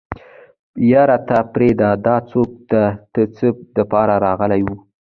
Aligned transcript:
يره 0.91 1.17
ته 1.27 1.37
پرېده 1.53 1.89
دا 2.05 2.15
څوک 2.29 2.51
ده 2.71 2.83
د 3.13 3.15
څه 3.35 3.47
دپاره 3.77 4.15
راغلې 4.25 4.61
وه. 4.67 4.75